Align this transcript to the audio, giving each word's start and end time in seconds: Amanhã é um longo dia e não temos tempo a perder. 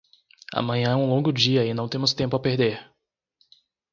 Amanhã 0.55 0.89
é 0.89 0.95
um 0.95 1.07
longo 1.07 1.31
dia 1.31 1.63
e 1.63 1.75
não 1.75 1.87
temos 1.87 2.11
tempo 2.11 2.35
a 2.35 2.39
perder. 2.39 2.91